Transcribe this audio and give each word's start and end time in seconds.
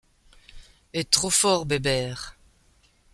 es 0.93 1.05
trop 1.11 1.29
fort 1.31 1.67
Bébert! 1.67 2.35